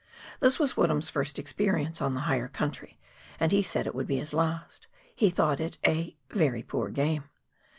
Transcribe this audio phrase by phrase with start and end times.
[0.39, 2.97] This was "Woodhara's first experience on the higher country,
[3.39, 4.87] and he said it would be his last.
[5.15, 7.25] He thought it a "Very poor game."